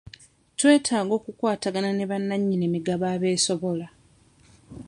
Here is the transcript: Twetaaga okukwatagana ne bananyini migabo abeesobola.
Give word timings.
Twetaaga 0.57 1.13
okukwatagana 1.19 1.89
ne 1.93 2.05
bananyini 2.11 2.65
migabo 2.73 3.03
abeesobola. 3.15 3.87